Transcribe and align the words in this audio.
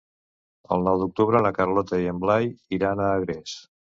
El 0.77 0.85
nou 0.87 1.01
d'octubre 1.01 1.41
na 1.47 1.51
Carlota 1.59 2.01
i 2.05 2.09
en 2.13 2.23
Blai 2.25 2.49
iran 2.79 3.03
a 3.09 3.13
Agres. 3.21 3.57